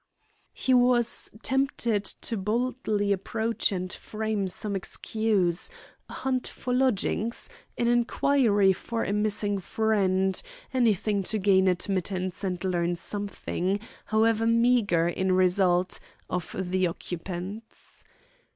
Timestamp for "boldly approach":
2.35-3.71